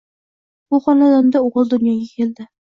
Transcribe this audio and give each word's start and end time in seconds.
Bu 0.71 0.79
xonadonda 0.85 1.43
o`g`il 1.51 1.71
dunyoga 1.77 2.11
keldi 2.19 2.51